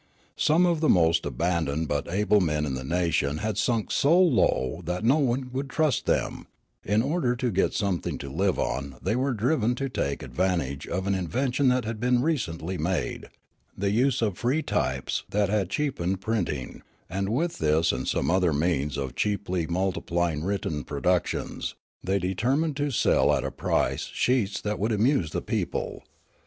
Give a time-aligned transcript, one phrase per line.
[0.35, 4.81] Some of the most abandoned but able men in the nation had sunk so low
[4.85, 6.47] that no one would trust them;
[6.83, 11.05] in order to get something to live on the}' were driven to take advantage of
[11.05, 13.27] an invention that had been recently made;
[13.77, 18.97] the use of free types had cheapened printing, and with this and some other means
[18.97, 23.51] of cheaply multi plying written productions, they determined to sell at The Church and JournaHsm
[23.51, 23.51] 8i a
[23.91, 26.03] price sheets that would amuse the people.